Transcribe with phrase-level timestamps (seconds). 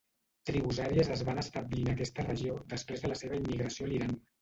[0.49, 4.23] Tribus àries es van establir en aquesta regió després de la seva immigració a l'Iran.